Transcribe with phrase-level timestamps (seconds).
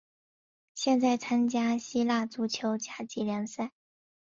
[0.73, 3.69] 现在参加希腊足球甲级联赛。